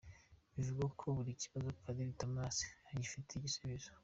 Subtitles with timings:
[0.55, 2.57] Bivuga ko buri kibazo Padiri Thomas
[2.91, 3.89] agifitiye igisubizo.